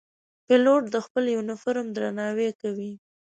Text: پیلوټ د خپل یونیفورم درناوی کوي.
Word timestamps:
پیلوټ 0.47 0.83
د 0.93 0.95
خپل 1.05 1.23
یونیفورم 1.35 1.87
درناوی 1.95 2.49
کوي. 2.61 2.91